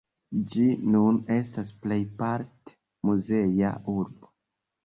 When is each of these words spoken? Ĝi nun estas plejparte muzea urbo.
Ĝi 0.53 0.63
nun 0.93 1.19
estas 1.35 1.69
plejparte 1.85 2.75
muzea 3.11 3.75
urbo. 3.99 4.35